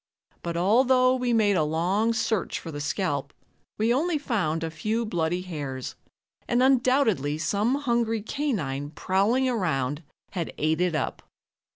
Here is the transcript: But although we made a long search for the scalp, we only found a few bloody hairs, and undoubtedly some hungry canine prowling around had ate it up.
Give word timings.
But 0.41 0.57
although 0.57 1.13
we 1.15 1.31
made 1.31 1.55
a 1.55 1.61
long 1.63 2.11
search 2.11 2.59
for 2.59 2.71
the 2.71 2.81
scalp, 2.81 3.31
we 3.77 3.93
only 3.93 4.17
found 4.17 4.63
a 4.63 4.71
few 4.71 5.05
bloody 5.05 5.43
hairs, 5.43 5.93
and 6.47 6.63
undoubtedly 6.63 7.37
some 7.37 7.75
hungry 7.75 8.23
canine 8.23 8.89
prowling 8.89 9.47
around 9.47 10.01
had 10.31 10.55
ate 10.57 10.81
it 10.81 10.95
up. 10.95 11.21